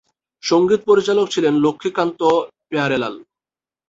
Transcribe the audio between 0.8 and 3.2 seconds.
পরিচালক ছিলেন লক্ষ্মীকান্ত-প্যায়ারেলাল।